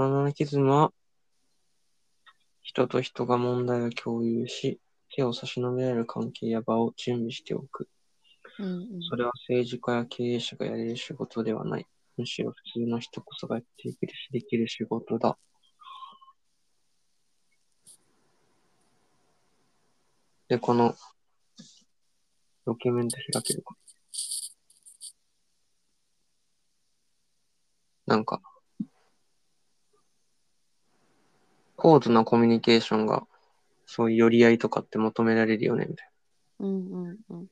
[0.00, 0.94] バナナキズムは、
[2.62, 4.80] 人と人が問題を共有し、
[5.14, 7.86] 手を差し伸べられる関係や場を準備しておく。
[8.58, 11.86] うんうんそれは政治家や経営者がやれる仕事ではない。
[12.16, 15.36] むしろ普通の人こそがやっていけるし、できる仕事だ。
[20.48, 20.94] で、この、
[22.64, 23.76] ドキュメント開けるか。
[28.06, 28.40] なんか、
[31.80, 33.26] 高度なコミュニケーションが、
[33.86, 36.08] そういう寄り合いとかって求められるよね、みたい
[36.60, 36.66] な。
[36.66, 37.46] うんうんうん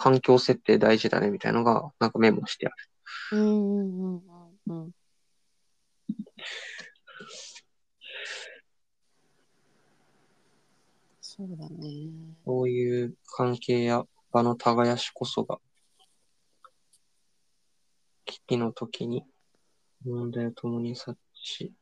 [0.00, 2.76] 環境設定大事だね、みたいなのが、なんかメモしてある。
[3.32, 4.90] うんうんうんうんうん
[11.20, 12.10] そうだね。
[12.44, 15.58] そういう関係や場の耕しこそが、
[18.24, 19.24] 危機の時に
[20.04, 21.72] 問題を共に察知し、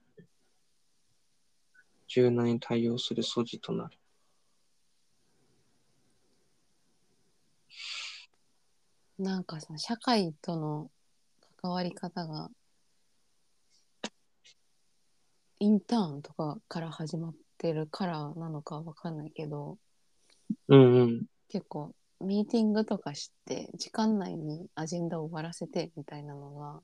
[2.08, 3.98] 柔軟に対応する素地となる。
[9.18, 10.90] なんかさ、社会との
[11.60, 12.50] 関わり方が、
[15.58, 19.78] インターンとかから始まってるからなのかわかんないけど、
[20.68, 21.26] うんうん。
[21.48, 26.80] 結構ミーティングとかして時間内にアジェンダを終わらせてみたいなのが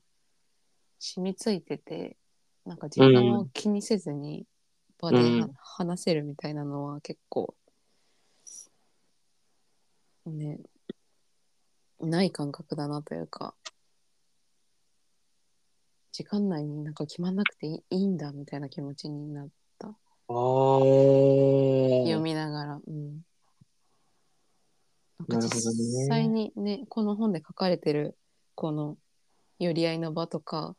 [1.05, 2.15] 染みついてて
[2.65, 4.45] なんか時間を気にせずに
[4.99, 7.53] 場ではうん話せるみたいなのは結構
[10.25, 10.59] ね
[11.99, 13.53] ない感覚だなというか
[16.13, 19.47] 時間内になんか決まんなくていいんだみたいな気持ちになっ
[19.79, 19.91] たあ
[20.29, 22.19] 読あ。
[22.19, 23.21] みながら、うん。
[25.27, 28.17] なるほどね実際にね、この本で書かれてる、
[28.55, 28.97] この
[29.59, 30.75] 寄り合いの場とか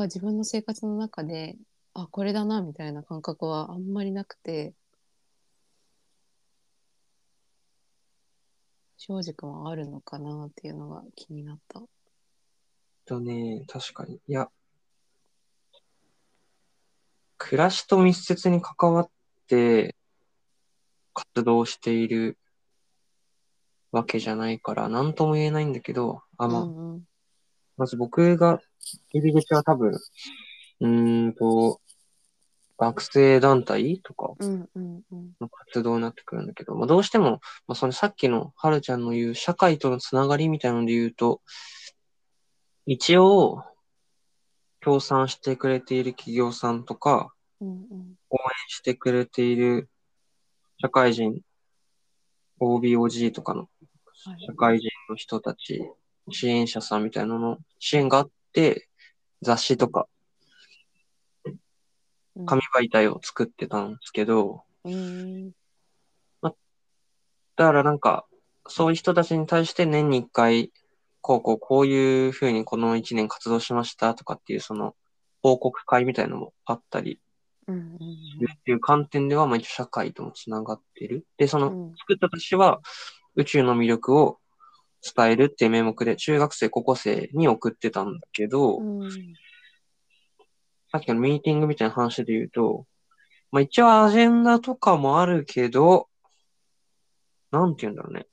[0.00, 1.56] が自分の生活の中で、
[1.94, 4.74] あ、これだな、みたいな感覚はあんまりなくて、
[8.98, 11.82] 庄司君はあるのかなっていうのが気になった。
[13.06, 14.20] とね、確かに。
[14.26, 14.50] いや、
[17.38, 19.10] 暮らしと密接に関わっ
[19.46, 19.94] て
[21.14, 22.38] 活動している
[23.92, 27.02] わけじゃないから、なんとも言えないんだけど、あ、まあ、うんうん。
[27.76, 28.60] まず僕が
[29.12, 29.92] 入り口は多分、
[30.80, 31.80] うーんと、
[32.78, 34.34] 学生団体とか。
[35.40, 41.40] の活動になってくるんだけど、まあ、どうしても、まあ、そのさっきのはるちゃんの言う社会とのつながりみたいなので言うと、
[42.84, 43.62] 一応、
[44.80, 48.16] 協賛してくれている企業さんとか、うんうん。
[48.68, 49.88] してくれている
[50.80, 51.40] 社会人、
[52.60, 53.68] OBOG とかの
[54.24, 55.82] はい社会人の人たち、
[56.30, 58.88] 支援者さんみたいなのの支援があって、
[59.42, 60.06] 雑誌とか
[62.36, 62.46] うん。
[62.46, 65.50] 紙媒体を作ってたんですけど、うん。
[67.56, 68.26] だからなんか、
[68.68, 70.70] そういう人たちに対して年に一回、
[71.22, 74.94] こうこうこういうふうにこの一年活動しましたとかっていうその
[75.42, 77.18] 報告会みたいなのもあったり
[77.68, 81.26] っていう観点では、まあ一応社会ともつながってる。
[81.38, 81.94] で、そのうん。
[81.96, 82.80] 作った私は
[83.34, 84.38] 宇宙の魅力を
[85.02, 89.10] 伝えるっていう名目で中学生、高校生に送ってたんだけど、うん
[90.92, 92.86] さっきのミーティングみたいな話で言うと、
[93.50, 96.08] まあ一応アジェンダとかもあるけど、
[97.50, 98.26] なんて言うんだろうね。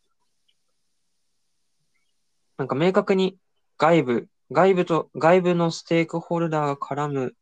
[2.57, 3.37] なんか明確に
[3.77, 7.35] 外部、外部と、外部のステークホルダーが絡む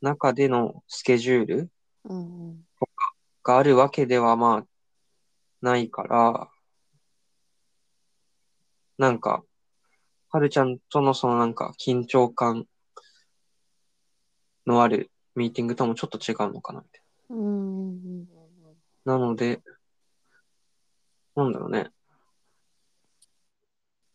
[0.00, 1.70] 中でのスケジュール
[2.04, 2.66] うんうん
[3.42, 4.66] があるわけではまあ
[5.60, 6.50] ないから、
[8.98, 9.42] なんか、
[10.30, 12.66] はるちゃんとのそのなんか緊張感
[14.66, 18.26] のあるミーティングともちょっと違うのかなみたいうんうんうん
[19.04, 19.12] な。
[19.12, 19.60] なので、
[21.34, 21.90] なんだろうね。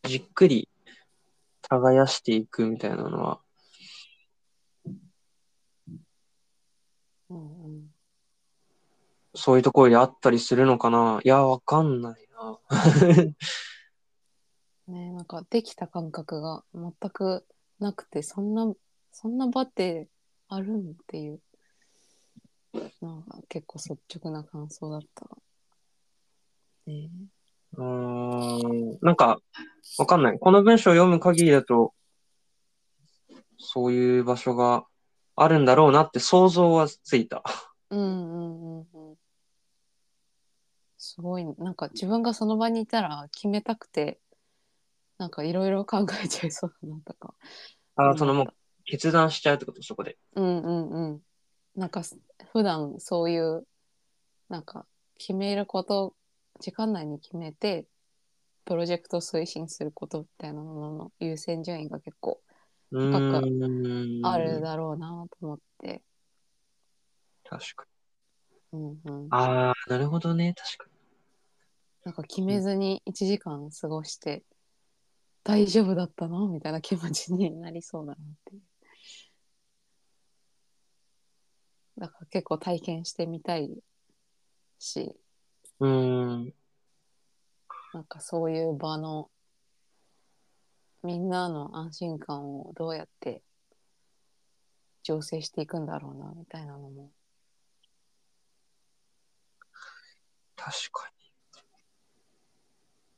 [0.03, 0.67] じっくり
[1.61, 3.39] 耕していくみたいなのは、
[7.29, 7.91] うんうん
[9.33, 12.59] そういうところであったりするのかないや、わかんないな。
[14.91, 17.45] ねなんかできた感覚が全く
[17.79, 18.71] なくてそんな
[19.11, 20.07] そんな場って
[20.47, 21.39] あるんっていう
[23.01, 25.25] なんか結構率直な感想だった。
[26.87, 27.09] ね
[27.77, 29.39] うーん、なんか、
[29.97, 30.39] わかんない。
[30.39, 31.93] この文章を読む限りだと、
[33.57, 34.85] そういう場所が
[35.35, 37.43] あるんだろうなって想像はついた。
[37.89, 39.15] うんうんうんうん。
[40.97, 44.19] すごいなんか自分がその場にいたら決めたくて
[45.21, 47.35] なんかいろいろ考えちゃいそうだなとか。
[47.95, 48.47] ああ、そのもう
[48.85, 50.17] 決断しちゃうってこと、そこで。
[50.33, 51.21] たうんうんうん。
[51.75, 52.17] なんかす
[52.51, 53.67] 普段そういう、
[54.49, 54.87] なんか
[55.19, 56.15] 決めること、
[56.59, 57.85] 時間内に決めて、
[58.65, 62.41] プロジェクトを推進することみたいなものの優先順位が結構
[62.91, 64.25] うーん。
[64.25, 66.01] あるだろうなと思って。
[67.43, 67.85] 確か
[68.73, 69.27] うんうんに。。
[69.29, 70.55] ああ、なるほどね。
[70.57, 70.91] 確か
[72.03, 74.43] なんか決めずに1時間過ごして、
[75.43, 76.47] 大丈夫だったの？
[76.47, 78.61] みたいな気持ちになりそうだなっていう。
[81.97, 83.69] だから結構体験してみたい
[84.79, 85.15] し、に。
[85.79, 86.53] うーん。
[87.93, 89.29] なんかそういう場の
[91.03, 93.41] みんなの安心感をどうやって
[95.03, 97.11] 醸成していくんだろうなみたいなのも
[100.55, 101.21] 確かに。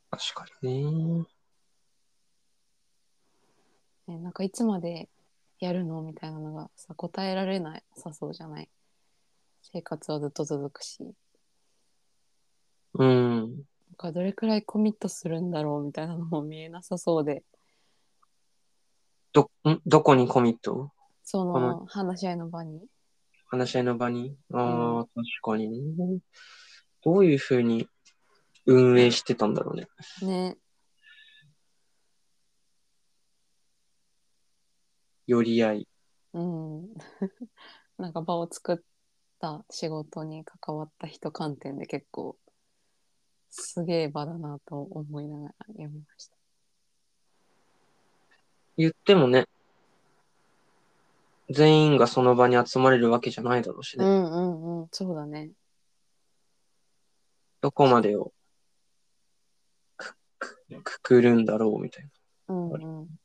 [0.10, 1.26] 確かにね。
[4.14, 5.10] ね、なんかいつまで
[5.60, 6.02] やるの？
[6.02, 8.70] みたいなのがさ答えられないさそうじゃない。
[9.72, 11.00] 生活はずっと続くし。
[12.96, 13.40] うん。
[13.40, 13.56] なん
[13.98, 15.84] かどれくらいコミットするんだろう？
[15.84, 17.44] みたいなのも見えなさそうで。
[19.32, 19.80] ど、ん？
[19.86, 20.92] どこにコミット？
[21.24, 21.86] そこの。
[21.88, 22.82] 話し合いの場に。
[23.48, 24.36] 話し合いの場に？
[24.54, 26.20] ああ、う確かにね。
[27.04, 27.88] どういうふうに
[28.66, 29.88] 運営してたんだろうね。
[30.22, 30.58] ね
[35.34, 35.88] 寄り合い。
[36.34, 36.94] うん
[37.98, 38.78] なんか場を作っ
[39.40, 42.38] た仕事に関わった人観点で結構
[43.50, 46.38] すげえ場だなと思いながら読みました
[48.78, 49.48] 言ってもね、
[51.52, 54.06] 全員がその場に集まれるわけじゃないだろうしね。
[54.06, 55.52] うんうんうんそうだね
[57.62, 58.34] どこまでを
[59.96, 62.06] くくくくるんだろうみたい
[62.48, 62.56] な。
[62.56, 63.23] うんうん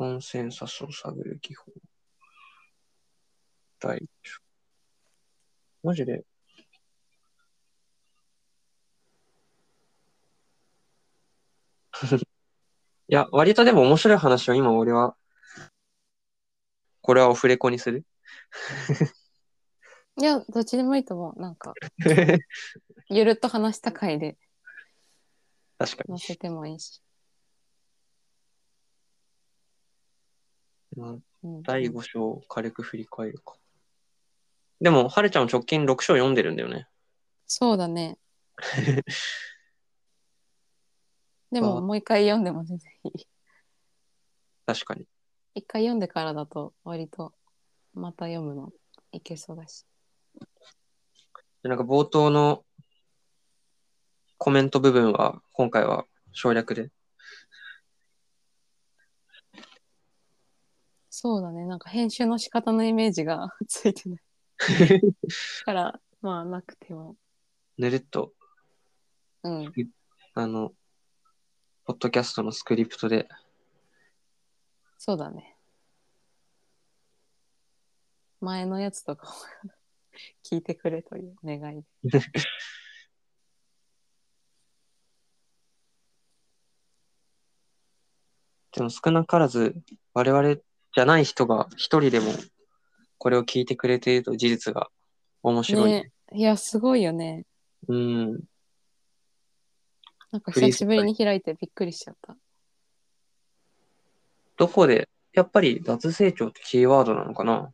[0.00, 1.72] コンセンサスを探る技法。
[3.80, 4.40] 第一章。
[5.82, 6.24] マジで。
[12.16, 15.18] いや、割とでも面白い話を今俺は、
[17.02, 18.06] これはオフレコにする？
[20.16, 21.74] いやどっちでもいいと思うなんか
[23.10, 24.38] ゆるっと話した回で
[25.76, 26.18] 確かに。
[26.18, 27.10] 載せてもいいし、まあ
[30.76, 30.79] うん、
[31.62, 33.54] 第5章を軽く振り返るか。
[34.80, 36.88] でも、はるちゃんも直近6章読んでるんだよね。
[37.46, 38.16] そうだね
[41.50, 43.26] であももう一回読んでも全然いい
[44.66, 45.08] 確かに。
[45.54, 47.34] 一回読んでからだと割と
[47.92, 48.72] また読むの
[49.10, 49.84] いけそうだし
[51.64, 52.64] でなんか冒頭の
[54.38, 56.90] コメント部分は、今回は省略で。
[61.22, 61.66] そうだね。
[61.66, 64.20] なんか編集の仕方のイメージが ついてない。
[65.66, 67.14] からまあなくても。
[67.76, 68.32] ぬるっと、
[69.42, 69.72] うん。
[70.32, 70.74] あの、
[71.84, 73.28] ポッドキャストのスクリプトで、
[74.96, 75.58] そうだね。
[78.40, 79.30] 前のやつとかを
[80.42, 81.84] 聞いてくれという願い。
[82.02, 82.20] で
[88.72, 89.82] でも少なからず、
[90.14, 90.56] 我々
[90.94, 92.32] じゃない人が一人でも
[93.18, 94.88] これを聞いてくれていると事実が
[95.42, 95.90] 面白い。
[95.90, 96.10] ね。
[96.32, 97.44] いやすごいよね。
[97.88, 98.32] うん。
[100.32, 102.36] なんか久しぶりに開いてびっくりしちゃった。
[104.56, 107.72] どこで、やっぱり脱成長ってキーワードなのかな？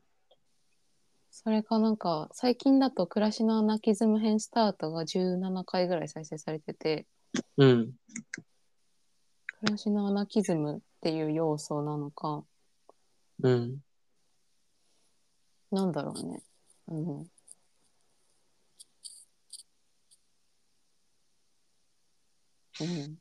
[1.30, 7.06] それかなんか最近だと暮らしのアナキズム編スタートが17回ぐらい再生されてて。
[7.58, 7.92] うん。
[9.60, 12.44] 暮らしのアナキズムっていう要素なのか
[13.42, 13.82] うん。
[15.70, 16.42] なんだろうね
[16.88, 17.30] うん
[22.80, 23.16] うん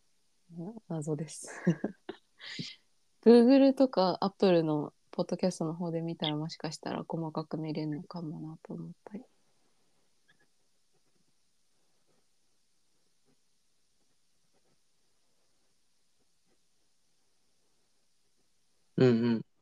[0.58, 1.50] な謎です
[3.26, 9.24] Google とか Apple のポッドキャストの方で見たらもしかしたら細かく見れるのかもなと思ったり
[18.98, 19.55] うんうん。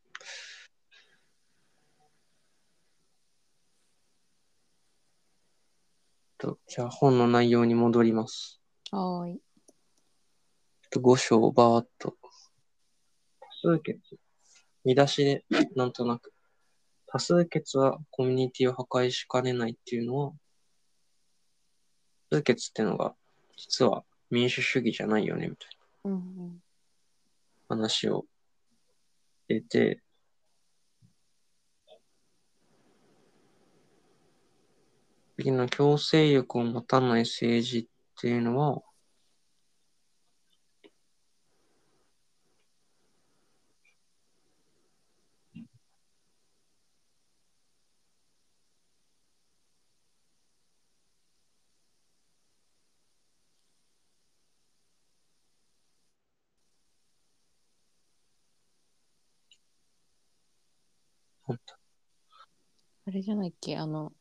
[6.43, 8.59] とじゃあ本の内容に戻ります。
[8.91, 9.41] はーい
[10.91, 12.17] と5章をバーっと。
[13.39, 13.99] 多数決。
[14.83, 15.45] 見出しで、
[15.75, 16.33] なんとなく。
[17.07, 20.33] 多数決はコミュニティを破壊しかねないっていうのは、
[22.29, 23.15] 数決ってのが、
[23.55, 25.69] 実は民主主義じゃないよね、みたい。
[26.11, 26.19] な
[27.69, 28.25] 話を
[29.47, 30.03] 出て、
[35.37, 37.87] 次の強制力を持たない政治っ
[38.19, 38.81] ていうのは、
[63.05, 63.77] あれじゃないっけ？
[63.77, 64.13] あの、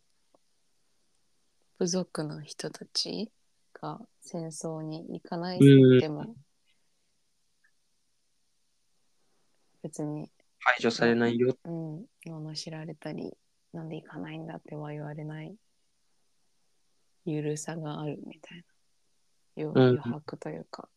[1.83, 3.29] 部族の人たち
[3.75, 6.37] が戦争に行かないでも、
[9.83, 11.59] 別に、排除されないよ。
[11.65, 13.37] うん、罵られたり、
[13.73, 15.57] なんで行かないんだっては言われない、
[17.25, 18.65] ゆるさがあるみたい
[19.57, 20.89] な、余白というか、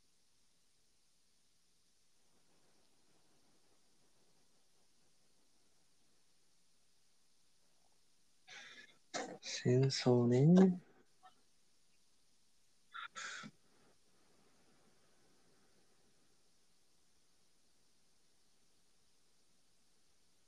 [9.47, 10.79] 戦争ね。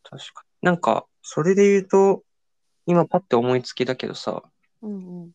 [0.04, 0.66] 確かに。
[0.66, 2.24] なんか、それで言うと、
[2.88, 4.42] 今パッて思いつきだけどさ、
[4.82, 5.32] うんうん、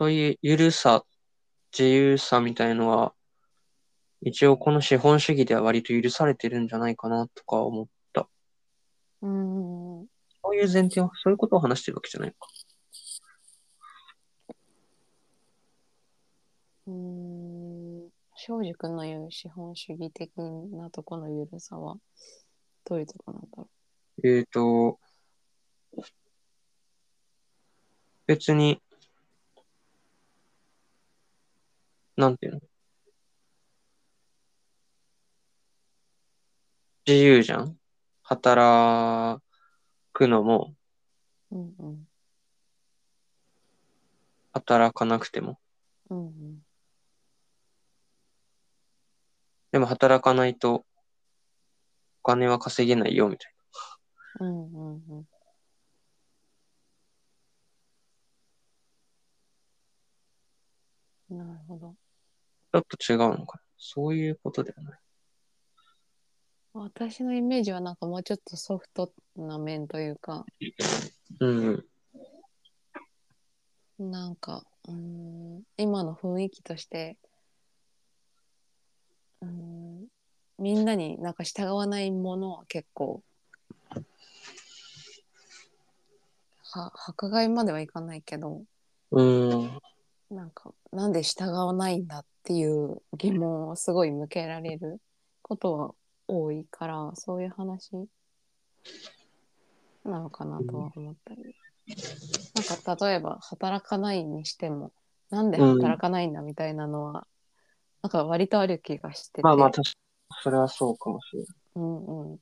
[0.00, 1.04] そういうゆるさ、
[1.72, 3.14] 自由さみたいのは、
[4.20, 8.28] 一応この資本主義では割と許されてるんじゃないかなとか思った。
[9.20, 10.11] うん
[10.44, 12.48] そういう前提は、そういうことを話してるわけじゃないのか。
[16.86, 16.92] うー
[18.06, 20.30] ん、庄司君の言う資本主義的
[20.72, 21.96] なとこのゆるさは、
[22.84, 23.68] どういうとこなんだろ
[24.24, 24.98] えーと、
[28.26, 28.82] 別に、
[32.16, 32.60] なんていうの？
[37.06, 37.76] 自由じゃん？
[38.22, 39.40] 働
[40.12, 40.74] くのも、
[41.50, 41.56] う。
[41.56, 42.08] うんうん、
[44.52, 45.58] 働かなくても。
[46.10, 46.66] うんうん、
[49.70, 50.84] でも働かないと、
[52.22, 53.52] お金は稼げないよ、みたい
[54.40, 55.26] うんうん
[61.30, 61.38] うん。
[61.38, 61.88] なるほど。
[61.88, 61.94] な。
[61.94, 63.62] ちょっと違うのかな。
[63.78, 65.00] そういうことではない。
[66.74, 70.46] 私のイメージはなんかもうちょっとソフトな面というか、
[71.40, 71.84] うん
[73.98, 74.10] うん。
[74.10, 77.18] なんか、うーん、今の雰囲気として、
[79.42, 80.06] うーん、
[80.58, 83.22] みんなになんか従わないものは結構、
[86.62, 88.64] は迫害まではいかないけど、
[89.10, 89.78] うん。
[90.30, 95.02] なんか、なんで従わないんだっていう疑問をすごい向けられる
[95.42, 95.94] ことは
[96.32, 97.92] 多いから、そういう話
[100.04, 101.54] なのかなとは思ったり。
[102.54, 104.92] なんか、例えば、働かないにしても、
[105.30, 107.26] なんで働かないんだみたいなのは、
[108.02, 109.42] なんか割とある気がしてて。
[109.42, 109.94] まあまあ、確かに、
[110.42, 111.48] それはそうかもしれない。
[111.76, 112.38] うんうん。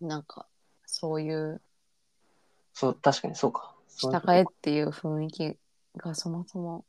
[0.00, 0.46] なんか、
[0.86, 1.60] そういう、
[2.74, 3.74] そう、確かにそうか。
[3.98, 5.56] 従えっていう雰囲気
[5.96, 6.84] がそもそも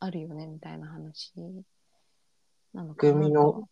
[0.00, 1.32] あるよねみたいな話
[2.72, 3.68] なのかなの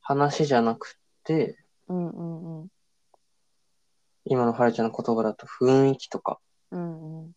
[0.00, 1.56] 話じゃなくて、
[1.88, 2.68] うんうんうん。
[4.24, 6.38] 今のはるちゃんの言葉だと雰囲気とか、
[6.70, 7.32] うんうん。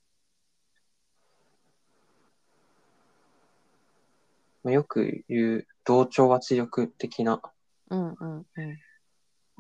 [4.64, 7.42] まあ、よく言う同調圧力的な
[7.90, 8.46] うんうんうん。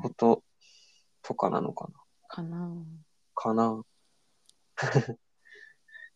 [0.01, 0.43] こと
[1.21, 1.93] とかなのかな。
[2.27, 2.85] かな。
[3.35, 3.83] かな。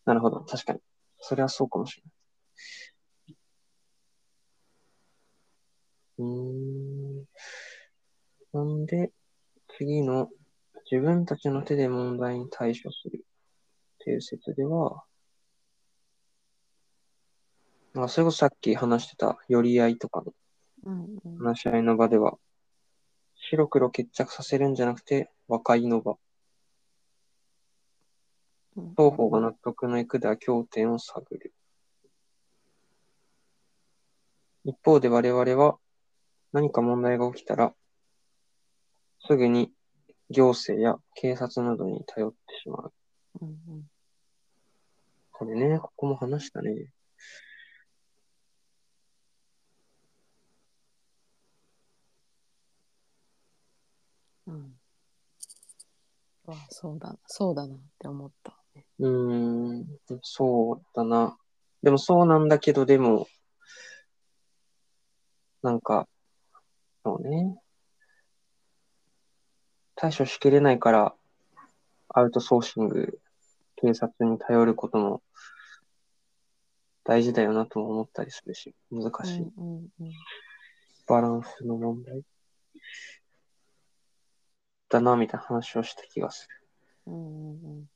[0.05, 0.41] なるほど。
[0.41, 0.79] 確かに。
[1.19, 2.16] それはそうかもしれない。
[6.17, 7.25] うーん。
[8.53, 9.11] なんで、
[9.77, 10.29] 次の
[10.89, 15.03] 自分たちの手で問題に対処するっていう説では、
[17.93, 20.33] まあ、それこそさっき話してた寄り合いとかの。
[21.39, 22.37] 話し合いの場では、
[23.35, 26.11] 白黒決着させるんじゃなくて、和解の場。
[26.11, 26.17] うん
[28.91, 31.53] 双方が納得のいくでは経点を探る。
[34.65, 35.77] 一方で我々は
[36.53, 37.73] 何か問題が起きたら、
[39.27, 39.71] すぐに
[40.29, 42.93] 行政や警察などに頼ってしまう。
[43.41, 43.89] うんうん。
[45.31, 46.91] これね、ここも話したね。
[54.47, 54.79] うん。
[56.45, 58.57] わあ、そうだ、そうだなって思った。
[58.99, 59.85] うーん、
[60.21, 61.37] そうだな。
[61.83, 63.27] でもそうなんだけど、でも、
[65.61, 66.07] なんか、
[67.07, 67.55] そうね。
[69.95, 71.15] 対処しきれないから、
[72.09, 73.21] アウトソーシング、
[73.77, 75.21] 警察に頼ることも
[77.05, 79.41] 大事だよなとも思ったりするし、難しい。
[79.43, 80.11] うんうんうん
[81.07, 82.21] バランスの問題
[84.89, 86.49] だな、みたいな話をした気がす
[87.05, 87.13] る。
[87.13, 87.89] うんうん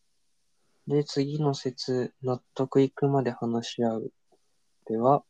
[0.88, 4.13] で、次の説、納得いくまで話し合う。
[4.86, 5.25] では、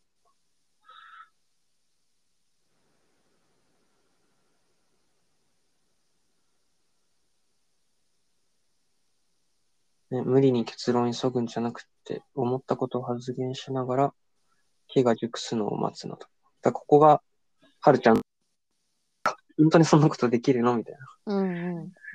[10.12, 14.14] ね、無理に結論急ぐんじゃなくて、思ったことを発言しながら、
[14.88, 16.28] 火が熟すのを待つのと。
[16.62, 17.22] だここが、
[17.80, 18.20] はるちゃん、
[19.58, 21.00] 本当にそんなことできるのみたいな。
[21.28, 21.52] うんう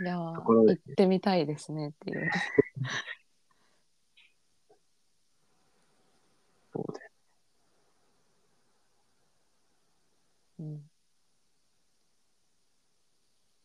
[0.00, 0.04] ん。
[0.04, 2.30] いやーところで行ってみたいですねっていう。
[6.74, 7.00] そうで。
[10.58, 10.90] うん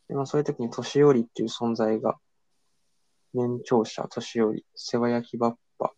[0.08, 2.20] でまあ、そういう時に年寄りっていう存在が、
[3.34, 5.94] 年長者、年寄り、世話焼きバッパ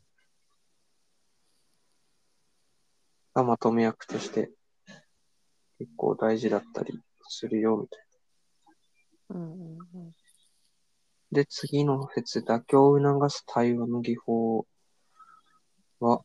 [3.33, 4.51] がまとめ役として、
[5.79, 8.05] 結構大事だったりするよ、みたい
[9.29, 9.35] な。
[9.35, 10.11] うんうんうん
[11.33, 14.67] で、次の説、妥協を促す対話の技法
[15.99, 16.21] は、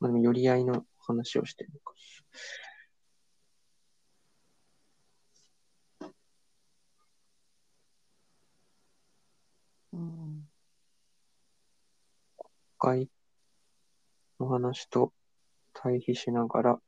[0.00, 1.94] まあ、でも、寄り合いの話をしてるのか。
[9.92, 10.48] うん
[12.80, 13.10] 会
[14.40, 15.12] の話と
[15.74, 16.80] 対比しながら、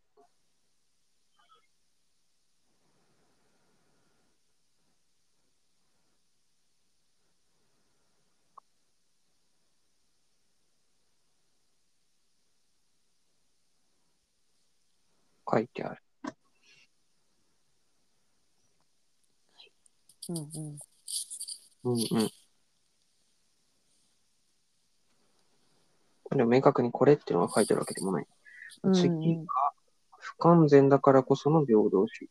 [15.53, 16.03] 書いてある。
[20.29, 20.79] うんうん
[21.85, 22.31] うんうん。
[26.37, 28.27] でも明確にこれっていうのが書いてあるわけでもない。
[28.85, 29.45] うん次が
[30.19, 32.31] 不完全だからこその平等主義。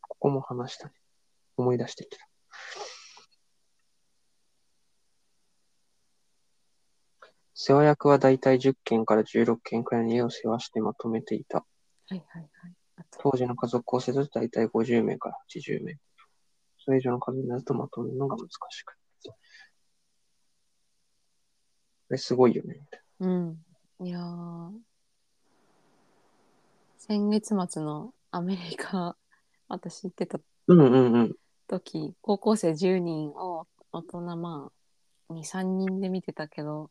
[0.00, 1.03] ここも話したね。
[1.56, 2.26] 思い出してきた。
[7.54, 11.58] 世話役はだいたい10件から16件くらいの家を世話してまとめていた。
[11.58, 11.64] は
[12.10, 12.74] いはいはい。
[13.18, 15.96] 当時の家族構成だと大体50名から80名。
[16.78, 18.96] それ以上の数になるとまとめるのが難しく。
[22.06, 22.80] これすごいよね。
[23.20, 23.64] うん。
[24.00, 24.70] いやー
[26.98, 29.16] 先月末のアメリカ、
[29.68, 30.38] 私行ってた
[30.68, 31.36] うんうんうん。
[31.66, 34.70] 時、高校生10人を大人ま
[35.30, 36.90] あ、2、3人で見てたけど、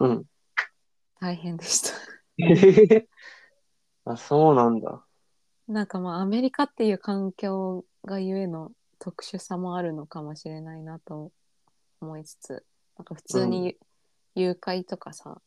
[0.00, 0.24] うん。
[1.20, 1.90] 大変でした。
[4.04, 5.04] あ、そうなんだ。
[5.66, 11.32] なんかまあ、アメリカっていう環境がゆえの特殊さもあるのかもしれないなと
[12.00, 12.64] 思いつつ、
[12.98, 13.76] なんか普通に
[14.34, 15.40] 誘拐とかさ、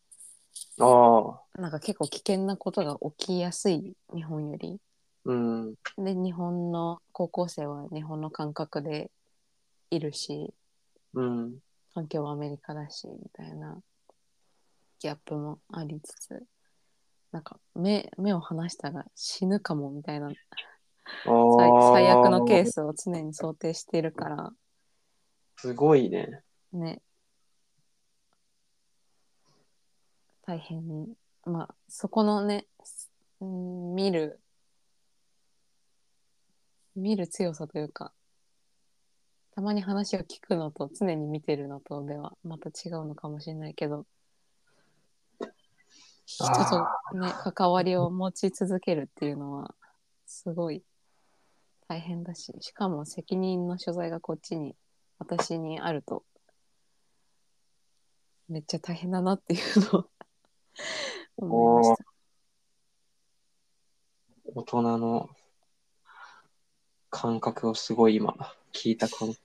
[0.79, 1.61] ああ。
[1.61, 4.79] なんか結構危険なことが起きやすい日本より。
[5.27, 5.73] うん。
[5.97, 9.11] で日本の高校生は日本の感覚で
[9.91, 10.53] いるし
[11.13, 11.59] うん。
[11.93, 13.77] 環境はアメリカだしみたいな
[14.99, 16.43] ギャップもありつつ
[17.31, 20.31] なんか目目を離したら死ぬかもみたいなあ
[21.93, 24.51] 最悪のケースを常に想定してるから
[25.57, 26.41] すごいね。
[26.71, 27.01] ね
[30.45, 31.07] 大変
[31.45, 32.67] まあそこのね
[33.41, 34.39] うん見る
[36.97, 38.11] 見る強さというか
[39.51, 44.05] たまに話を聞くのと常に見てるのとではまた違うのかもしれないけど
[46.25, 46.51] 人と
[47.17, 49.73] ね関わりを持ち続けるっていうのは
[50.25, 50.83] すごい
[51.87, 54.75] 大変だししかも責任の所在がこっちに
[55.19, 56.23] 私にあると
[58.49, 59.61] めっちゃ大変だなっていう
[59.93, 60.09] のを
[61.37, 62.05] 思いました。
[64.55, 65.29] 大人の
[67.17, 68.35] 感覚をすごい今
[68.71, 69.29] 聞いた感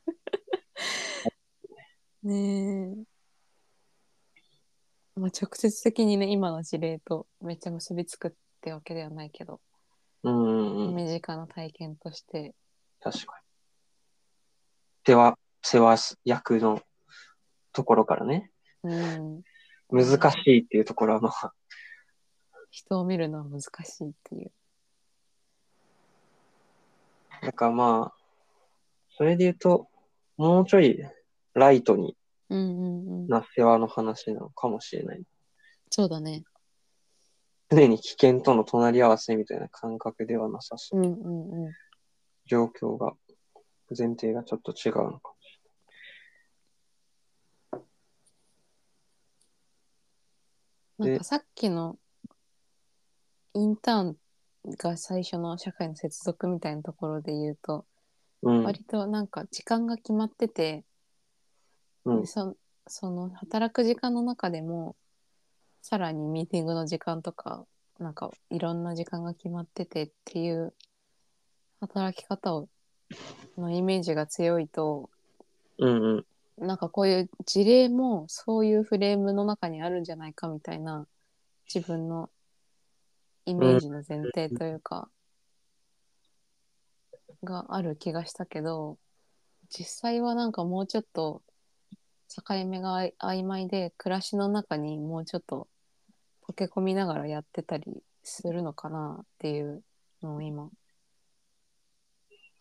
[2.22, 2.94] ねえ。
[5.14, 9.62] まあ、直接的にね今の事例とめっちゃ結びつくってわけではないけど、
[10.22, 10.94] うん。
[10.94, 12.54] 身近な体験として
[13.00, 13.40] 確か
[15.06, 15.06] に。
[15.06, 16.82] 世話、世話役の
[17.72, 19.42] ところからね、うん
[19.88, 21.54] 難しいっていうところはまあ、
[22.70, 24.52] 人を見るのは難しいっていう。
[27.42, 28.14] だからまあ、
[29.16, 29.88] それで言うと、
[30.36, 30.98] もうちょい
[31.54, 32.16] ライトに
[32.48, 33.28] うんうんうん。
[33.28, 35.22] な世話の話なのかもしれない。
[35.90, 36.44] そうだね。
[37.70, 41.02] 常に危険との隣り合わせみたいな感覚ではなさそうう。
[41.02, 41.72] んうんうん。
[42.46, 43.12] 状況が、
[43.96, 45.60] 前提がちょっと違うのかもし
[50.98, 51.98] でなんかさっきの
[53.54, 54.16] インターン
[54.78, 57.84] が最初の社会の接続みたいなところで言うと。
[58.42, 58.64] うん。
[58.64, 60.84] 割となんか時間が決まってて、
[62.04, 62.56] うんでそ
[62.88, 64.96] その働く時間の中でも
[65.82, 67.64] さらにミーティングの時間とか
[68.00, 70.74] なんかいろんな時間が決まっててっていう
[71.80, 72.68] 働き方を
[73.56, 75.10] のイメージが強いと
[75.78, 76.66] うんうん。
[76.66, 81.06] なんかこういう事例もそういうフレームの中にあるんじゃないかみたいな
[81.72, 82.30] 自分の
[83.44, 85.08] イメージの前提というか、
[87.44, 88.98] がある気がしたけど
[89.68, 91.42] 実際はなんかもうちょっと
[92.28, 95.68] 境目が曖昧で暮らしの中にもうちょっと
[96.48, 99.82] 溶け込みながらやってたりするのかなっていう
[100.22, 100.70] のを今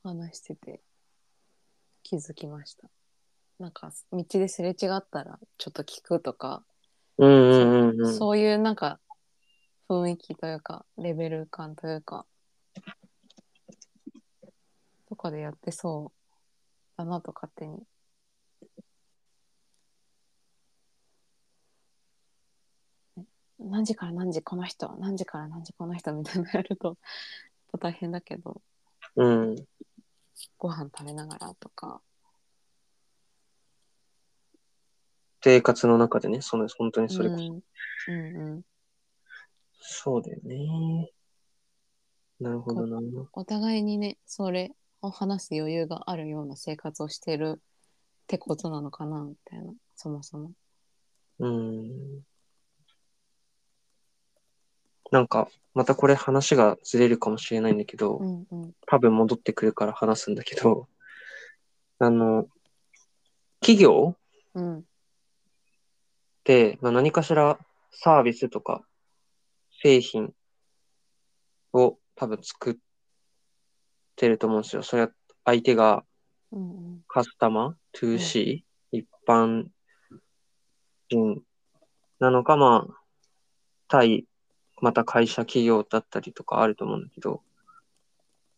[0.03, 0.81] 話してて
[2.03, 2.89] 気づきました。
[3.59, 6.63] なんか道ですれ違ったらちょっと聞くとか、
[7.19, 8.17] うんうんうんうん。
[8.17, 8.99] そういうなんか
[9.91, 12.25] 雰囲気というかレベル感というか
[15.09, 17.77] とかでやってそうだなと勝手に
[23.17, 23.25] ね
[23.59, 26.97] 何時から何時この人何時から何時この人みたいなのやると
[27.77, 28.61] 大変だけど
[29.17, 29.55] うん。
[30.57, 32.01] ご飯食べながらとか
[35.43, 37.43] 生活の中でね、その本当にそれこそ。
[37.43, 37.61] うん
[38.07, 38.70] うんうん
[39.81, 41.11] そうだよね。
[42.39, 42.99] なるほどな。
[43.33, 47.61] お互いにねそれを話す余裕があるような生活をしてるっ
[48.27, 50.51] てことなのかなみたいなそもそも。
[51.39, 52.21] うん。
[55.11, 60.87] なんか、またこれ話がずれるかもしれないんだけど、うんうん多分戻ってくるから話すんだけど、
[61.99, 62.47] あの、
[63.59, 64.15] 企業
[64.53, 64.83] うんっ
[66.43, 67.59] て、まあ、何かしら
[67.91, 68.85] サービスとか
[69.81, 70.33] 製品
[71.73, 72.75] を多分作っ
[74.15, 74.83] てると思うんですよ。
[74.83, 75.11] それは
[75.45, 76.03] 相手が
[76.51, 79.67] うんカスタマー、2C、一般
[81.09, 81.41] 人
[82.19, 82.93] なのか、まあ、
[83.87, 84.25] 対、
[84.81, 87.41] また会社企業だったりとかあると思うんだけど、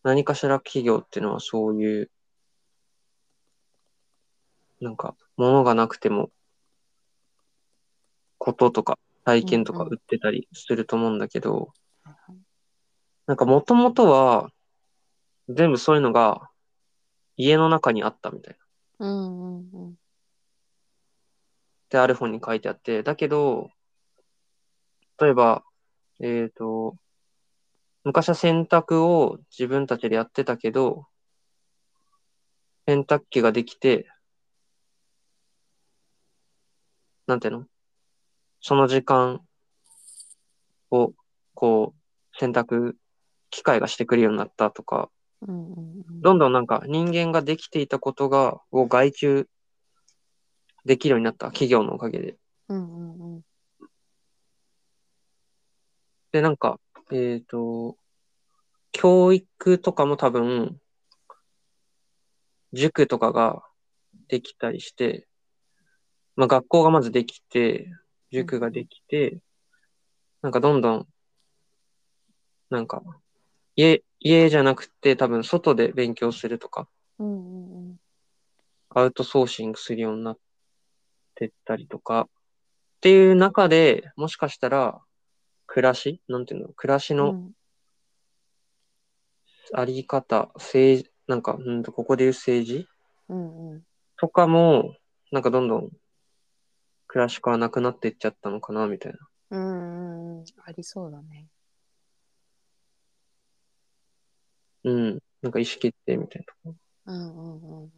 [0.03, 2.12] 何かしら企業っていうのはそういう、
[4.81, 6.31] なんか、物がなくても、
[8.38, 11.73] こととか体験とか売ってたりすると思うんだけど、
[13.25, 14.49] なんかもともとは、
[15.49, 16.49] 全部そういうのが
[17.36, 18.57] 家の中にあったみたい
[18.99, 19.07] な。
[19.07, 19.89] うんうんうん。
[19.91, 19.93] っ
[21.89, 23.69] てある本に書いてあって、だけど、
[25.19, 25.63] 例えば、
[26.19, 26.97] えっ、と、
[28.03, 31.07] 昔は洗濯を自分たちでやってたけど、
[32.86, 34.07] 洗濯機ができて、
[37.27, 37.72] なんていうの？
[38.63, 39.41] その時間
[40.89, 41.12] を、
[41.54, 42.93] こう、洗濯
[43.49, 45.10] 機械がしてくれるようになったとか、
[45.41, 49.49] どんどんなんか人間ができていたことが、を外注
[50.86, 52.38] できるようになった企業のおかげで。
[56.32, 56.80] で、なんか、
[57.12, 57.97] えっ、と、
[58.93, 60.80] 教育とかも多分、
[62.71, 63.62] 塾とかが
[64.30, 65.28] できたりして、
[66.38, 67.91] まあ学校がまずできて、
[68.34, 69.38] 塾ができて、
[70.41, 71.08] なんかどんどん、
[72.72, 73.04] なんか、
[73.76, 78.00] 家、家じゃなくて多分外で勉強するとか、うんうんうん。
[78.89, 80.38] アウトソーシングするようになっ
[81.36, 82.28] てったりとか、っ
[83.02, 85.00] ていう中で、もしかしたら、
[85.67, 87.52] 暮らしなんていうの暮らしの、うん。
[89.74, 92.88] あり方、政治、なんか、うんと、ここで言う政治
[93.30, 93.84] うんうん。
[94.17, 94.96] とかも、
[95.32, 95.89] なんかどんどん
[97.13, 99.19] 暮らしからなくなっていっちゃったのかな、みたいな。
[99.52, 101.45] うんうんうんありそうだね。
[104.84, 105.19] うん。
[105.43, 106.76] なんか意思決定みたいなとこ。
[107.06, 107.89] うんうんうんうん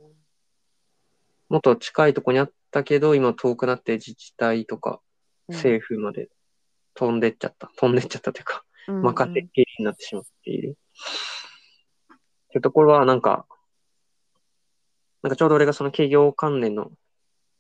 [1.48, 5.00] もっと近いとこにあったけど、今遠くなって自治体とか
[5.48, 6.28] うん政府まで
[6.94, 7.72] 飛んでっちゃった。
[7.78, 10.78] 飛んでっちゃったというか、うん任せっきりになってしまっている。
[12.16, 12.18] っ
[12.50, 13.48] てところは、なんか、
[15.22, 16.92] なんかちょうど俺がその企業関連の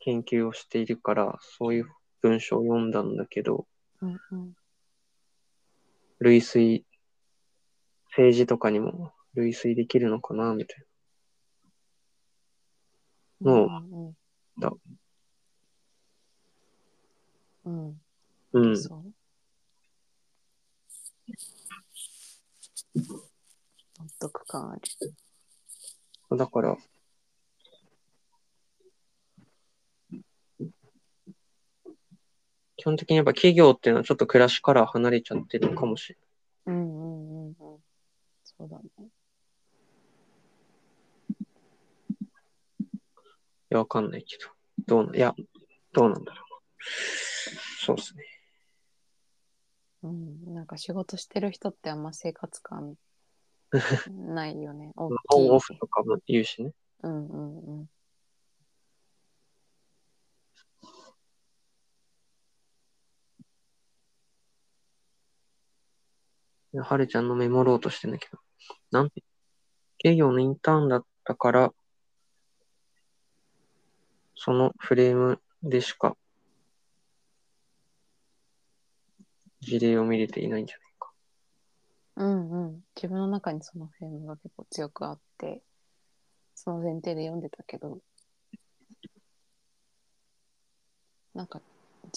[0.06, 1.89] 研究をしているから、そういう
[2.22, 3.65] 文章を読んだんだけど、
[4.02, 4.54] うんうん。
[6.20, 6.84] 類推、
[8.12, 10.86] 政治とかにも類推できるのかな、みたい
[13.39, 14.15] もううんうん。
[14.60, 14.72] だ
[17.65, 18.00] うん。
[18.54, 18.60] な。
[18.62, 18.70] う。
[18.70, 18.78] ん。
[18.78, 19.04] そう
[23.98, 26.78] 納得感あるだから、
[32.86, 36.19] 基本的にやっぱ企業っていうのはちょっと暮らしから離れちゃってるのかもしれ
[36.67, 36.76] ない。
[36.76, 37.56] うんうんうんうん
[38.43, 39.08] そうだねい
[43.71, 44.52] や、わかんないけど。
[44.86, 45.34] どうな、いや、
[45.93, 46.45] どうなんだろう。
[47.84, 48.24] そうですね。
[50.04, 52.93] うんなんか仕事してる人ってあんま生活感
[54.12, 56.71] ないよね大オンオフとかも言うしね。
[57.02, 57.89] うんうんうん
[66.84, 68.40] はるちゃんのメモろうとしてんだけど。
[68.92, 69.24] なんて、
[69.98, 71.74] 企業のインターンだったから、
[74.36, 76.16] そのフレームでしか
[79.62, 81.12] 事例を見れていないんじゃないか。
[82.18, 85.64] うんうん自分の中にそのフレームが結構強くあって
[86.54, 88.00] その前提で読んでたけど
[91.34, 91.62] なんか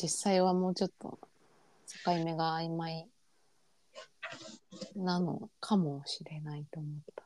[0.00, 1.18] 実際はもうちょっと
[2.04, 3.08] 境目が曖昧
[4.96, 7.24] なのかもしれないと思った。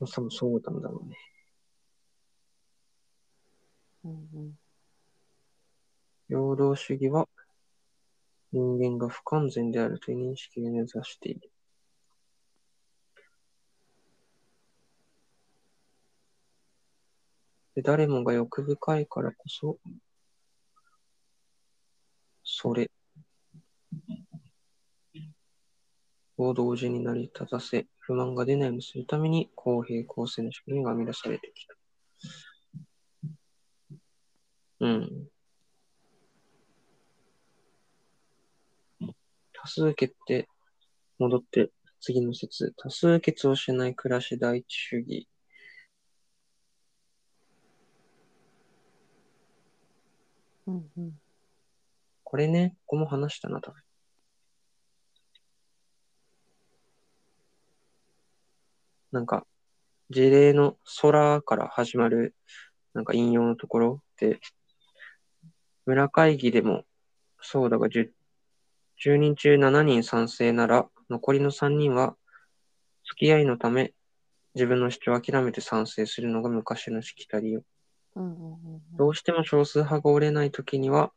[0.00, 1.16] 多分そうなんだろうね。
[4.04, 4.14] うんう
[4.48, 4.58] ん
[6.28, 7.26] 平等主義は
[8.52, 11.50] 人間が不完全であるという認識を目指している。
[17.74, 19.78] で誰もが欲深いからこそ、
[22.42, 22.90] それ
[26.36, 31.74] を同時に成り立たせ、不満が出ないようにするために公平公正な仕組みが編み出されてきた。
[34.80, 35.28] うん。
[39.68, 40.48] 多数決って、
[41.18, 42.72] 戻って次の説。
[42.78, 45.28] 多数決をしない暮らし第一主義。
[50.66, 51.12] うんうん
[52.24, 53.80] これね、ここも話したな、多分。
[59.12, 59.46] なんか、
[60.10, 62.34] 事例の空から始まる、
[62.92, 64.40] なんか引用のところで、
[65.86, 66.84] 村会議でも、
[67.40, 68.10] そうだが10、
[68.98, 72.16] 10人中7人賛成なら、残りの3人は、
[73.06, 73.92] 付き合いのため、
[74.54, 77.62] 自分の主張を諦めて賛成するのが昔のしきたりよ。
[78.16, 78.58] うんうんうん
[78.96, 81.12] どうしても少数派が折れないときには、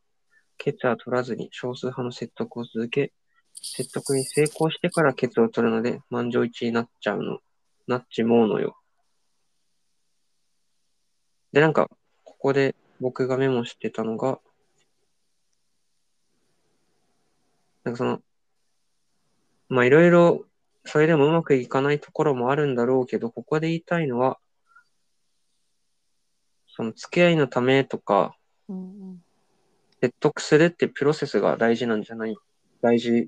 [0.60, 3.12] 決は取らずに少数派の説得を続け、
[3.56, 7.40] 説得に成功してから決を取るので、満場一致になっちゃうの、
[7.88, 8.78] なっちもうのよ。
[11.52, 11.90] で、なんか、
[12.24, 14.40] ここで僕がメモしてたのが、
[17.84, 18.22] なんかその、
[19.70, 20.46] まあいろいろ、
[20.86, 24.40] それでもうまくいかないところもあるんだろうけど、ここで言いたいのは、
[26.68, 28.36] その付き合いのためとか、
[28.68, 29.24] うんうん。
[30.02, 32.36] 説得するってプロセスが大事なんじゃない？
[32.82, 33.28] 大事で、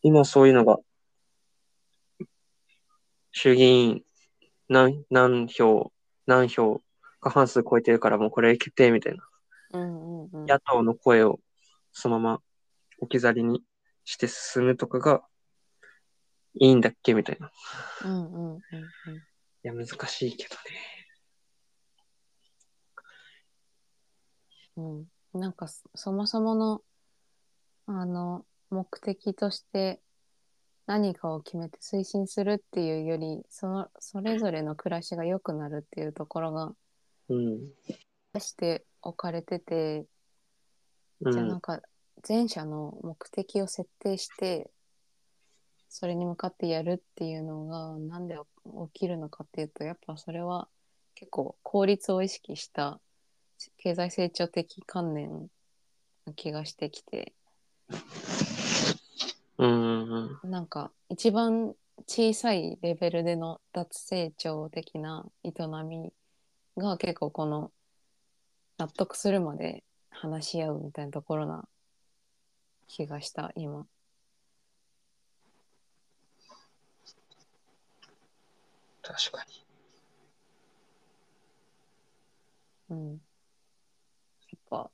[0.00, 0.78] 今そういうのが、
[3.32, 4.02] 衆議院
[4.70, 5.92] 何何票、
[6.26, 6.80] 何票、
[7.20, 9.28] 過半数超えてるからもうこれ決定みたいな。
[9.72, 10.46] うんうんうん。
[10.46, 11.40] 野党の声を
[11.92, 12.40] そのまま
[12.98, 13.62] 置き去りに
[14.04, 15.22] して進むとかが
[16.60, 17.48] いいんだっけみたいな。
[17.48, 17.50] い
[18.04, 18.60] うんうんうん
[19.68, 20.60] や、難しいけどね。
[24.76, 26.82] うんうんなんかそそもそもの
[27.86, 30.00] あの目的として
[30.86, 36.72] 何かを決めて推進するっていうよりそのそれぞれの暮らしが良くなるっていうところが
[37.28, 37.58] うん。
[38.32, 40.06] 出して置かれてて
[41.20, 41.32] うん。
[41.32, 41.82] じゃあなんか
[42.26, 44.70] 前者の目的を設定して
[45.88, 48.36] それに向かってやるっていうのがなんで
[48.92, 50.68] 起きるのかっていうとやっぱそれは
[51.14, 53.00] 結構効率を意識した
[53.78, 55.48] 経済成長的観念
[56.26, 57.32] な気がしてきて、
[59.58, 60.38] うん。
[60.44, 61.74] なんか一番
[62.06, 65.52] 小さいレベルでの脱成長的な営
[65.84, 66.12] み
[66.76, 67.72] が結構この
[68.78, 71.64] 納得するまで話し合うみたいなところな
[72.88, 73.86] 気がした今。
[79.02, 79.64] 確かに。
[82.90, 83.10] うん。
[83.10, 83.16] や
[84.56, 84.90] っぱ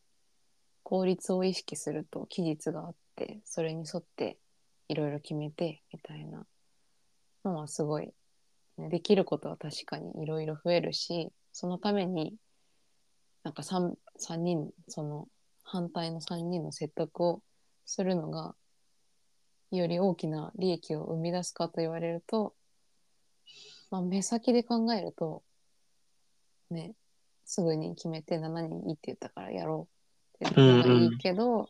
[0.83, 4.37] 効率を意識すると期日があってそれに沿って
[4.89, 6.47] いろいろ決めてみたいな
[7.45, 8.13] のはすごい
[8.77, 12.35] ねできることは確かにいろいろ増えるしそのために
[13.45, 15.29] なんか 3, 3人その
[15.63, 17.43] 反対の3人の説得を
[17.85, 18.55] するのが
[19.71, 22.55] より大きな利益を生み出すかと言われると、
[23.91, 25.43] まあ、目先で考えると
[26.71, 26.95] ね
[27.45, 29.89] すぐに決めて7人いいって言ったからやろ
[30.41, 31.69] うっていうのがいいけど、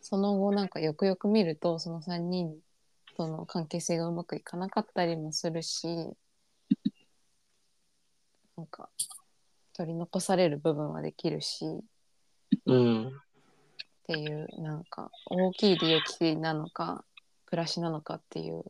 [0.00, 2.54] その後なんかよくよく見るとその3人
[3.16, 5.88] との関係性がうまくいかなかったりもするし
[8.56, 8.88] なんか
[9.72, 11.64] 取り残される部分はできるし
[12.66, 13.20] うん。
[14.06, 17.04] っていうなんか大きい利益なのか
[17.44, 18.62] 暮らしなのかっていう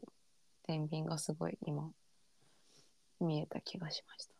[0.63, 1.91] 天秤がすごい今
[3.21, 4.35] 見えた気がしました。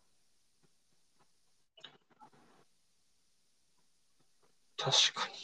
[4.79, 5.35] 確かに。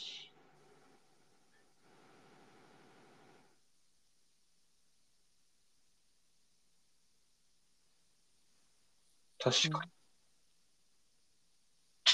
[9.37, 9.91] 確かに。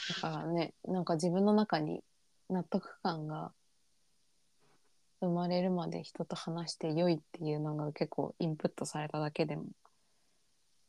[0.10, 2.04] だからねなんか自分の中に
[2.49, 3.51] 納得感が
[5.21, 9.65] 生まれるまで人と話して良いっていうのが結構インプットされただけでも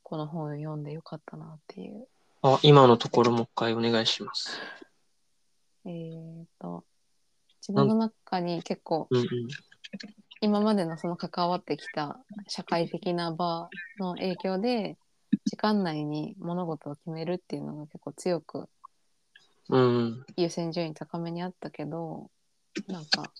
[0.02, 2.06] この本を読んでよかったなっていう。
[2.42, 4.58] あ、今のところもう一回お願いします。
[5.84, 6.84] えー、と
[7.60, 9.26] 自分の中に結構うんうん。
[10.40, 12.18] 今までのその関わってきた
[12.48, 13.68] 社会的な場
[13.98, 14.96] の影響で
[15.44, 18.68] 時間内に物事を決めるっていうのが結構強く
[19.70, 20.24] うん。
[20.36, 22.30] 優先順位高めにあったけど
[22.88, 23.32] なんか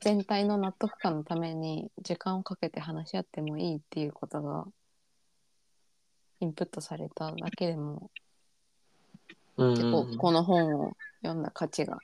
[0.00, 4.66] 全体の納得感のために時間をかけて話し合ってもいいっていうことが
[6.40, 8.10] インプットされただけでも
[9.56, 11.98] うん結構この本を読んだ価値が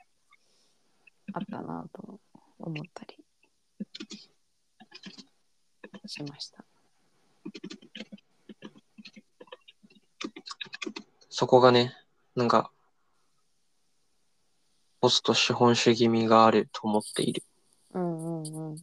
[1.33, 2.19] あったなと
[2.59, 3.17] 思ったり
[6.05, 6.63] しました。
[11.29, 11.93] そこがね、
[12.35, 12.71] なんか、
[14.99, 17.43] ポスト資本主義味があると思っている。
[17.93, 18.77] うんうんうんうん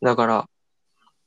[0.00, 0.48] だから、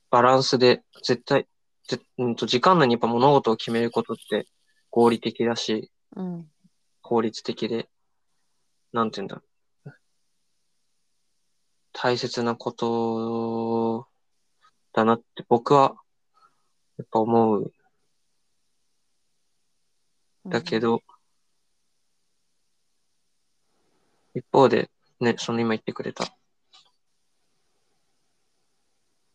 [0.10, 1.46] バランスで絶対、
[1.88, 4.48] ぜうんと時間内にやっぱ物事を決めることって
[4.90, 6.48] 合理的だし、うん
[7.02, 7.90] 効率的で、
[8.94, 9.94] なんて言うんだろう。
[11.92, 14.08] 大切なこと
[14.94, 15.96] だなって僕は
[16.98, 17.74] やっぱ思う。
[20.46, 21.02] だけど、
[24.34, 24.90] 一方で、
[25.20, 26.36] ね、その今言ってくれた。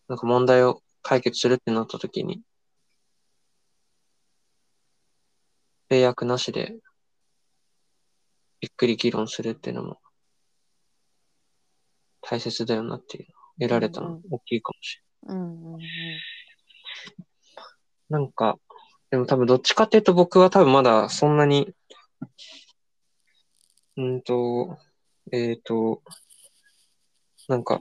[0.09, 2.43] なんか問題を解決するってなった時に、
[5.89, 6.77] 制約なしで、
[8.61, 10.01] ゆっくり議論するっていうのも、
[12.23, 15.37] 大切だよなっていうのを得られたの大きいかもしれない。
[15.37, 15.81] うんうんうん
[18.09, 18.59] なんか、
[19.11, 21.75] でも多分どっちかっていうと僕は多分まだそんなに、
[23.97, 24.79] うんと、
[25.33, 26.03] えっ、と、
[27.49, 27.81] なんか、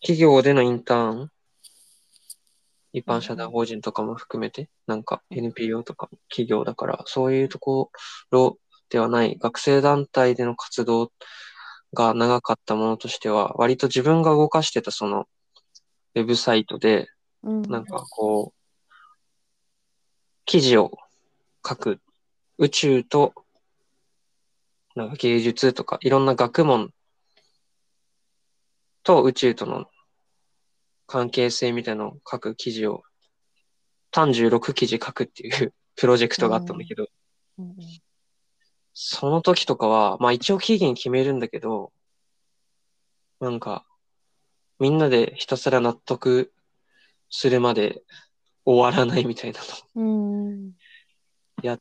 [0.00, 1.30] 企業でのインターン、
[2.92, 7.90] 一般社団法人とかも含めて、なんか NPO とか企業だから、そういうとこ
[8.30, 9.36] ろではない。
[9.36, 11.10] 学生団体での活動
[11.92, 15.26] が長かったものとしては、割と自分が動かしてたその、
[16.14, 17.08] ウェブサイトで、
[17.42, 17.62] うん。
[17.62, 19.70] なんかこう、
[20.44, 20.92] 記事を
[21.66, 22.00] 書く、
[22.58, 23.32] 宇宙と、
[24.94, 26.92] なんか芸術とか、いろんな学問
[29.02, 29.86] と宇宙との
[31.06, 33.02] 関係性みたいなのを書く記事を、
[34.10, 37.06] 単16記事書くっていうプロジェクトがあったんだけど、
[37.58, 37.74] うんうん
[38.94, 41.92] その時とかは、まあ一応期限決めるんだけど、
[43.40, 43.84] なんか、
[44.78, 46.52] みんなでひたすら納得
[47.28, 48.02] するまで
[48.64, 49.60] 終わらないみたいな
[49.96, 50.68] のうん。
[51.74, 51.80] っ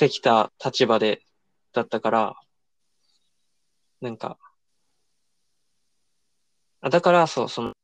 [0.00, 1.22] てきた立場で、
[1.74, 2.34] だったから、
[4.00, 4.38] なんか、
[6.80, 7.74] あだから、そう、その、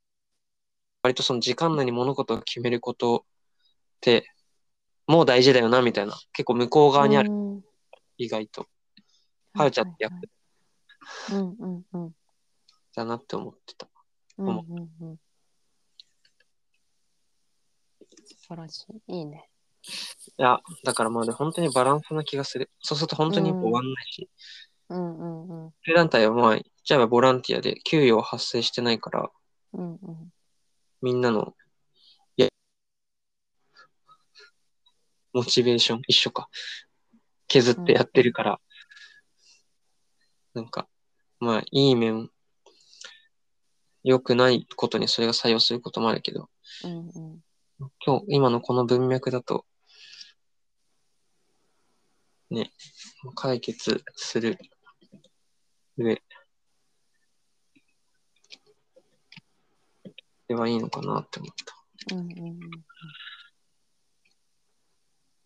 [1.02, 3.22] 割とその時間内に物事を決めることっ
[4.00, 4.32] て、
[5.06, 6.14] もう大事だよな、みたいな。
[6.32, 7.62] 結構向こう側にある、うん
[8.18, 8.66] 意外と。
[9.52, 10.22] はるちゃんって役はい
[11.32, 12.16] うんうんうん。
[12.94, 13.88] だなって思ってた。
[14.38, 15.16] うんうんうん。
[18.24, 19.18] 素晴らしい。
[19.18, 19.50] いいね。
[20.38, 22.70] いや、だからまあね、本当にバランスな気がする。
[22.80, 24.28] そうすると本当に終わんないし、
[24.88, 25.70] うんうんうん。
[25.70, 29.30] フリー団体はまあ、言っちゃえばボランティアで給与は発生してないから、
[29.72, 29.98] うんうん。
[31.02, 31.54] みんなの、
[32.36, 32.48] いや、
[35.32, 36.48] モチベーション一緒か。
[37.48, 38.60] 削ってやってるから、
[40.54, 40.88] なんか、
[41.38, 42.30] まあ、いい面、
[44.02, 46.48] 良くないことにそれが作用することもあるけど、
[46.84, 47.40] うんうん。
[48.04, 49.64] 今日、今のこの文脈だと、
[52.50, 52.70] ね、
[53.34, 54.58] 解決する
[55.96, 56.20] 上
[60.48, 62.14] ではいいのかなって思った。
[62.14, 62.60] うんうんうん。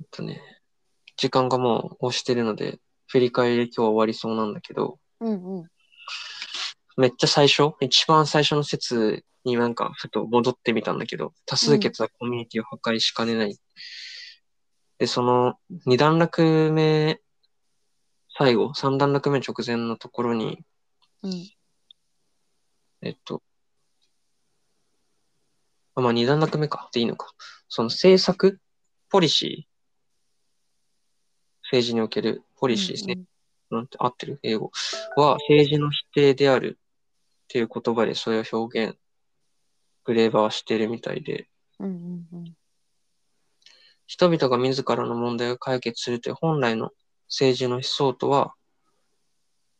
[0.01, 0.41] えっとね、
[1.17, 2.79] 時間がもう押してるので、
[3.09, 5.65] 振り返り今日終わりそうなんだけど、うんうん。
[6.97, 13.57] めっちゃ最初、一番最初の説になんかふと戻ってみたんだけど、多数決はコミュニティを破壊しかねない。
[15.01, 17.21] で、その二段落目、
[18.37, 20.63] 最後、三段落目直前のところに、
[21.23, 21.51] うん。
[23.01, 23.43] えっと、
[25.95, 26.91] あまあ二段落目か。
[26.93, 27.33] でいいのか。
[27.69, 28.61] その政策、
[29.09, 29.71] ポリシー、
[31.63, 33.25] 政治におけるポリシー、うん
[33.71, 34.39] なんて合ってる？
[34.43, 34.71] 英語。
[35.17, 38.99] は政治の否定であるっていう言葉でそれを表現、
[40.05, 41.49] グレーバーはしてるみたいで、
[41.79, 42.55] うんうんうん。
[44.11, 46.91] 人々が自らの問題を解決するという本来の
[47.29, 48.55] 政治の思想とは、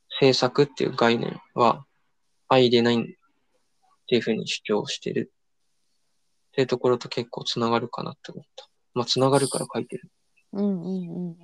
[0.09, 1.85] 政策っていう概念は
[2.49, 3.05] 相入れないっ
[4.07, 8.69] ていうふうに主張してるっていうところと結構つながるかなって思った。
[8.95, 10.09] まあ、つながるから書いてる。
[10.53, 11.37] うんうんうんうん。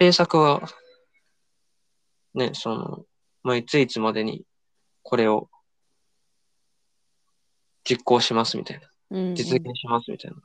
[0.00, 0.66] 政策は、
[2.32, 3.04] ね、その、
[3.42, 4.46] まあ、いついつまでに
[5.02, 5.50] これを
[7.84, 8.88] 実行しますみたいな。
[9.10, 10.36] うんうん実現しますみたいな。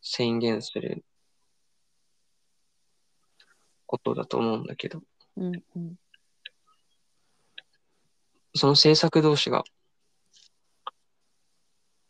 [0.00, 1.04] 宣言する
[3.86, 5.02] ことだと思うんだけど、
[5.36, 5.94] うんうん
[8.54, 9.62] その政策同士が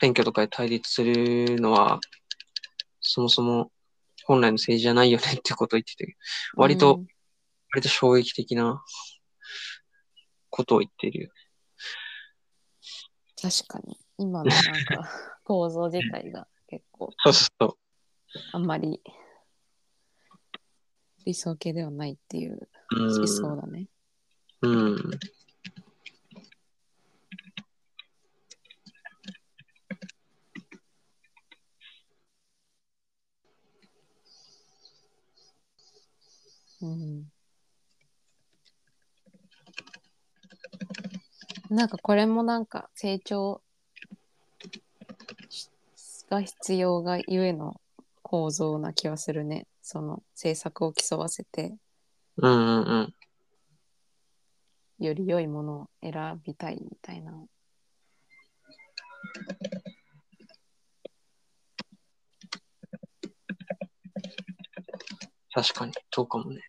[0.00, 2.00] 選挙とかで対立するのは、
[3.00, 3.70] そもそも
[4.24, 6.16] 本来の政治じゃないよねってことを言ってて、
[6.54, 7.02] 割と、
[7.72, 8.82] 割と衝撃的な
[10.48, 11.30] ことを言っているよ。
[13.40, 15.08] 確かに今のなんか
[15.44, 17.78] 構造自体が結構そうそう
[18.52, 19.00] あんまり
[21.24, 23.00] 理想系ではないっていうそう。
[23.18, 23.86] 思想だね。
[24.62, 24.96] うん。
[36.80, 37.30] うん。
[41.70, 43.67] うん、なんかこれもなんか成長し
[46.30, 47.80] が必要がゆえの
[48.22, 49.66] 構造な気はするね。
[49.82, 51.74] その政策を競わせて
[52.36, 53.14] うんうんう
[55.00, 55.04] ん。
[55.04, 57.32] より良いものを選びたいみたいな。
[65.52, 66.60] 確かに、そうかもね。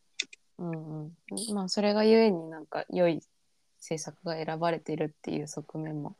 [0.58, 1.12] うんうん、
[1.54, 3.22] まあそれがゆえになんか良い
[3.78, 6.18] 政策が選ばれているっていう側面も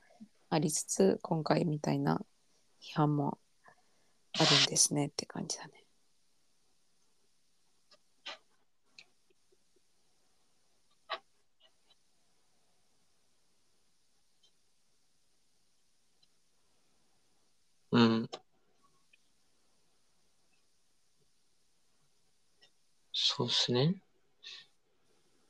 [0.50, 2.22] ありつつ今回みたいな
[2.82, 3.38] 批判も
[4.34, 5.84] あるんですねって感じだね。
[17.92, 18.30] うん。
[23.14, 24.02] そうっすね。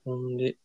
[0.03, 0.57] ほんで、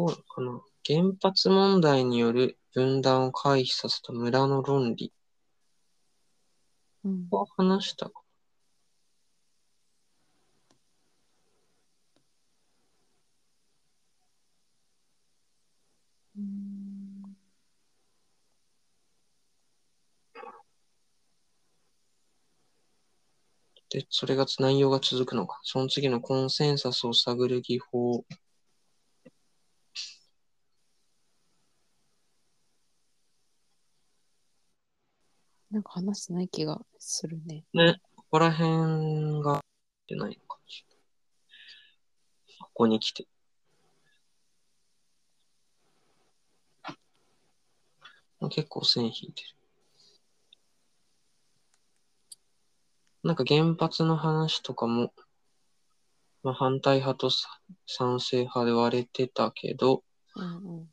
[0.00, 0.62] どうなのかな。
[0.86, 5.12] 原発問題による分断を回避させた村の論理
[7.04, 8.22] うんを話したか。
[23.90, 25.60] で、それが内容が続くのか。
[25.62, 28.24] その次のコンセンサスを探る技法。
[35.70, 37.64] なんか話してない気がするね。
[37.72, 39.60] ね、ここら辺が
[40.08, 41.00] 出ないのかもしれな
[42.56, 42.58] い。
[42.60, 43.26] ここに来て。
[48.40, 49.48] まあ、結構線引いてる。
[53.22, 55.12] なんか原発の話とかも、
[56.42, 60.02] まあ、反対派とさ賛成派で割れてたけど、
[60.34, 60.88] うんうん。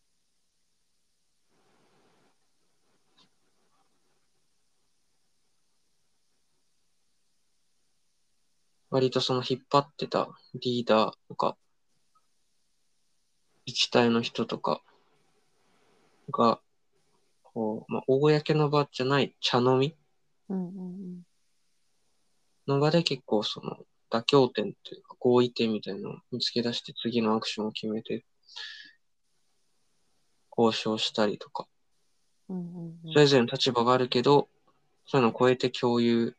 [8.98, 10.28] 割とその引っ張ってた
[10.60, 11.56] リーダーとか、
[13.68, 14.82] 自治体の人とか
[16.32, 16.60] が、
[17.44, 19.96] こう、まあ、公の場じゃない茶飲み
[22.66, 23.78] の場で結構その
[24.10, 28.26] 妥協点というか合意点みたいなのを見つけ出して次のアクションを決めて
[30.58, 31.68] 交渉したりとか、
[33.14, 34.50] それぞれの立場があるけど、
[35.06, 36.36] そういうのを超えて共有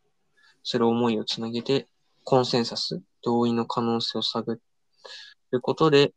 [0.65, 1.87] する思いをつなげて、
[2.29, 4.61] コンセンサス、同意の可能性を探
[5.51, 6.13] ることで、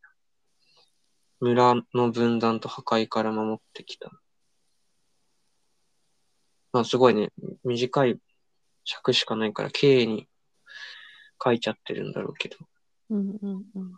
[1.39, 4.11] 村の分断と破壊から守ってきた。
[6.73, 7.29] まあすごいね、
[7.63, 8.19] 短い
[8.83, 10.27] 尺しかないから、経営に
[11.41, 12.57] 書いちゃってるんだろうけど、
[13.09, 13.93] うんうんうん。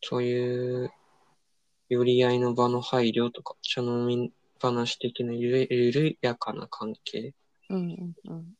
[0.00, 0.90] そういう、
[1.90, 7.32] 寄り合いの場の配慮とか、茶飲み話的なゆる緩やかな関係っ
[7.72, 8.54] うんうんうん。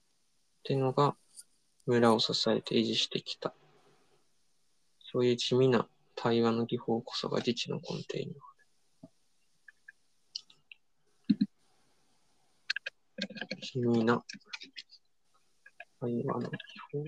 [0.65, 1.15] ていうのが、
[1.85, 3.55] 村を支えて維持してきた。
[5.01, 8.53] そういう地味な対話の技法こそが自治の根底にあ
[13.19, 13.61] る。
[13.61, 14.25] 地味な
[16.01, 16.49] 対話の技
[16.91, 17.05] 法。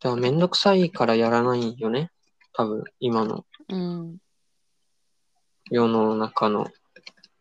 [0.00, 2.10] だからめんどくさいからやらないよね。
[2.54, 4.18] 多分、今のうん
[5.70, 6.66] 世の中の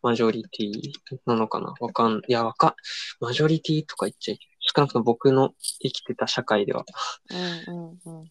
[0.01, 0.91] マジョリティ
[1.25, 1.73] なのかな？
[1.79, 2.75] わかん、いや、わかん、
[3.19, 4.57] マジョリティとか言っちゃいけない。
[4.75, 6.85] 少なくとも僕の生きてた社会では。
[7.67, 8.29] うんうんうん。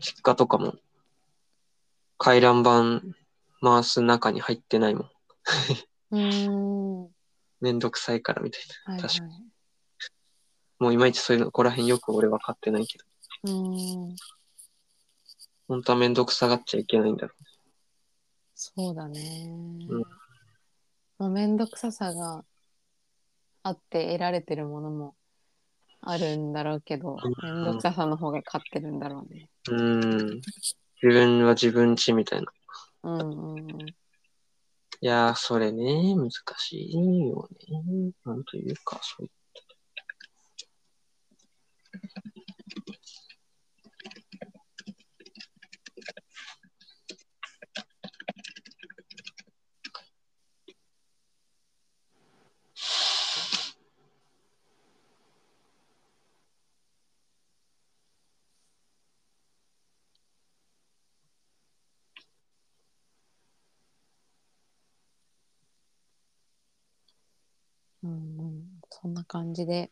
[0.00, 0.74] 実家とかも、
[2.18, 3.00] 回覧板
[3.62, 5.10] 回す中に入ってないもん。
[6.12, 7.15] うーん。
[7.60, 9.32] めんどくさいからみたいはい確かはい。
[9.32, 9.40] な。
[10.78, 13.04] もういまいちそういうの、ここら辺よく俺分かってないけど。
[13.44, 14.16] うーん。
[15.68, 17.34] 本当はめんどくさがっちゃいけないんだろ
[18.54, 19.46] そうだね。
[19.88, 20.02] うん
[21.18, 22.44] まあ、めんどくささが
[23.62, 25.14] あって得られてるものも
[26.02, 29.48] あるんだろうけど、めんどくささの方が勝ってるんだろうね。
[29.70, 29.74] う。
[29.74, 30.40] ん。
[31.02, 32.46] 自分は自分ちみたいな。
[33.02, 33.86] うんうんうん。
[35.00, 36.92] いやー、それね、難しい
[37.28, 38.12] よね。
[38.24, 39.30] なんというか、そういう。
[68.02, 69.90] うんうん、な感じで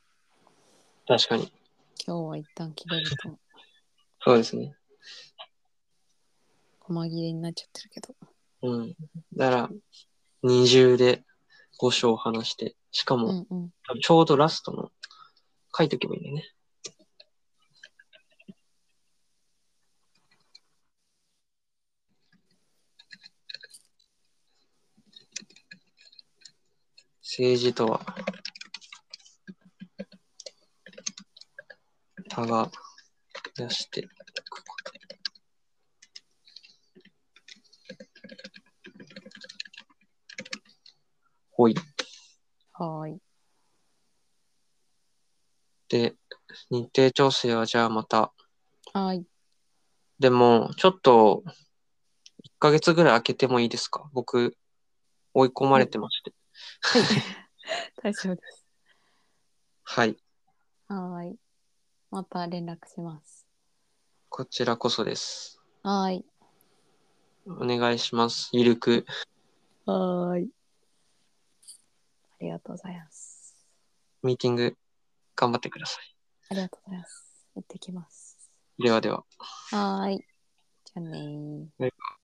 [1.07, 1.53] 確かに。
[2.07, 3.39] 今日は一旦切れると
[4.21, 4.75] そうですね。
[6.81, 8.15] 細切れになっちゃってるけど。
[8.63, 8.97] うん。
[9.37, 9.71] だから、
[10.43, 11.23] 二重で
[11.79, 13.71] 五章話して、しかも、うんうん。
[13.87, 14.91] 多分ちょうどラストの
[15.77, 16.45] 書いとけばいいんだよね。
[27.21, 28.01] 政治とは、
[32.35, 32.71] 他が
[33.57, 34.93] 出していくこと。
[41.53, 41.75] ほい。
[42.73, 43.19] はーい。
[45.89, 46.17] で、
[46.71, 48.33] 日程調整はじゃあまた。
[48.93, 49.27] はーい。
[50.19, 51.45] でも、ちょっと、
[52.43, 54.11] 1ヶ月ぐらい空けてもいいですか？
[54.13, 54.57] 僕、
[55.35, 56.33] 追い込まれてまして。
[58.03, 58.67] 大丈夫です。
[59.85, 60.17] はい。
[60.89, 61.39] はーい。
[62.15, 63.45] また連絡します。
[64.29, 65.61] こちらこそです。
[65.83, 66.25] はーい。
[67.45, 68.51] お願いします。
[68.53, 69.05] ゆるく。
[69.85, 70.49] はーい。
[72.39, 73.57] ありがとうございます。
[74.23, 74.77] ミーティング、
[75.35, 76.15] 頑張ってください。
[76.51, 77.49] ありがとうございます。
[77.57, 78.39] 行ってきます。
[78.79, 79.25] ではでは。
[79.73, 80.19] はーい。
[80.85, 81.91] じゃあねー。